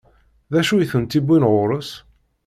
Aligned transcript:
D 0.51 0.53
acu 0.59 0.73
i 0.77 0.85
tent-iwwin 0.91 1.47
ɣur-s? 1.51 1.91